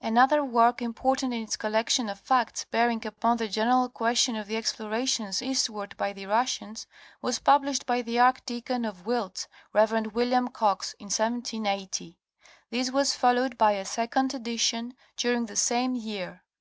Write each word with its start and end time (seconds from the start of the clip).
Another 0.00 0.44
work 0.44 0.80
im 0.82 0.94
portant 0.94 1.34
in 1.34 1.42
its 1.42 1.56
collection 1.56 2.08
of 2.08 2.20
facts 2.20 2.62
bearing 2.64 3.04
upon 3.04 3.38
the 3.38 3.48
general 3.48 3.88
question 3.88 4.36
of 4.36 4.46
the 4.46 4.56
explorations 4.56 5.42
eastward 5.42 5.96
by 5.96 6.12
the 6.12 6.26
Russians, 6.26 6.86
was 7.20 7.40
published 7.40 7.86
by 7.86 8.00
the 8.00 8.20
arch 8.20 8.38
deacon 8.46 8.84
of 8.84 9.04
Wilts, 9.04 9.48
Rev. 9.72 10.14
William 10.14 10.46
Coxe 10.46 10.92
in 11.00 11.06
1780. 11.06 12.16
This 12.70 12.92
was 12.92 13.16
followed 13.16 13.58
by 13.58 13.72
a 13.72 13.84
second 13.84 14.32
edition 14.32 14.94
during 15.16 15.46
the 15.46 15.56
same 15.56 15.96
year. 15.96 16.44